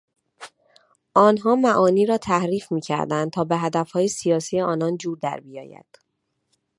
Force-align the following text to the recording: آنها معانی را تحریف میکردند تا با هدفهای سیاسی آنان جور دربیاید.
آنها 1.13 1.55
معانی 1.55 2.05
را 2.05 2.17
تحریف 2.17 2.71
میکردند 2.71 3.31
تا 3.31 3.43
با 3.43 3.57
هدفهای 3.57 4.07
سیاسی 4.07 4.61
آنان 4.61 4.97
جور 4.97 5.17
دربیاید. 5.21 5.99